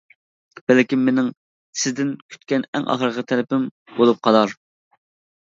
بەلكىم 0.69 1.03
مېنىڭ 1.09 1.29
سىزدىن 1.81 2.09
كۈتكەن 2.33 2.65
ئەڭ 2.73 2.89
ئاخىرقى 2.95 3.27
تەلىپىم 3.35 3.69
بولۇپ 4.01 4.27
قالار! 4.31 4.59